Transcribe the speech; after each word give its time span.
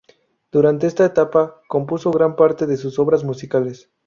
Durante 0.51 0.87
esta 0.87 1.05
etapa, 1.05 1.61
compuso 1.67 2.09
gran 2.09 2.35
parte 2.35 2.65
de 2.65 2.75
sus 2.75 2.97
obras 2.97 3.23
musicales. 3.23 3.91